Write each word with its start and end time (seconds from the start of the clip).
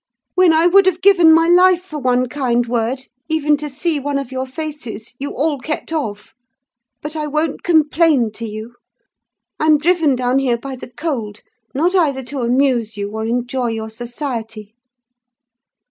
When 0.33 0.51
I 0.51 0.65
would 0.65 0.87
have 0.87 1.03
given 1.03 1.31
my 1.31 1.47
life 1.47 1.83
for 1.83 1.99
one 1.99 2.27
kind 2.27 2.65
word, 2.65 3.03
even 3.29 3.55
to 3.57 3.69
see 3.69 3.99
one 3.99 4.17
of 4.17 4.31
your 4.31 4.47
faces, 4.47 5.13
you 5.19 5.29
all 5.29 5.59
kept 5.59 5.91
off. 5.93 6.33
But 7.03 7.15
I 7.15 7.27
won't 7.27 7.61
complain 7.61 8.31
to 8.31 8.45
you! 8.49 8.73
I'm 9.59 9.77
driven 9.77 10.15
down 10.15 10.39
here 10.39 10.57
by 10.57 10.75
the 10.75 10.89
cold; 10.89 11.41
not 11.75 11.93
either 11.93 12.23
to 12.23 12.41
amuse 12.41 12.97
you 12.97 13.11
or 13.11 13.27
enjoy 13.27 13.67
your 13.67 13.91
society. 13.91 14.73